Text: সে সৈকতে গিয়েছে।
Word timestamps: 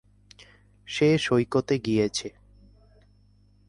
সে 0.87 1.07
সৈকতে 1.17 1.75
গিয়েছে। 1.79 2.27